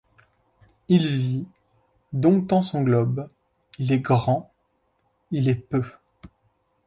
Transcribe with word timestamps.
Il 0.87 1.05
vit, 1.07 1.47
domptant 2.11 2.63
son 2.63 2.81
globe; 2.81 3.29
il 3.77 3.91
est 3.91 3.99
grand, 3.99 4.51
il 5.29 5.47
est 5.47 5.53
peu; 5.53 5.83